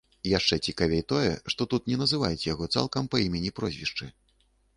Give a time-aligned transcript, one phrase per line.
[0.37, 4.05] Яшчэ цікавей тое, што тут не называюць яго цалкам па імені-прозвішчы.